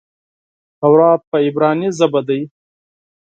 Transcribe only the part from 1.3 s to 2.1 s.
عبراني